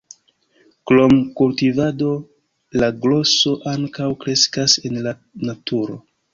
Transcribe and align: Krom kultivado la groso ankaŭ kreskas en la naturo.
Krom 0.91 1.13
kultivado 1.41 2.09
la 2.83 2.89
groso 3.05 3.55
ankaŭ 3.75 4.11
kreskas 4.27 4.79
en 4.91 5.01
la 5.09 5.17
naturo. 5.51 6.05